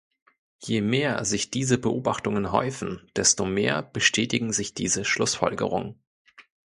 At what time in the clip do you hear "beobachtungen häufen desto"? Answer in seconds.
1.77-3.45